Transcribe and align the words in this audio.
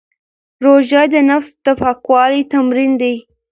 روژه 0.63 1.01
د 1.13 1.15
نفس 1.29 1.49
د 1.65 1.67
پاکوالي 1.81 2.41
تمرین 2.53 2.91
دی. 3.01 3.15